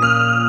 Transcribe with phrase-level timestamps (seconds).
[0.00, 0.39] Bye.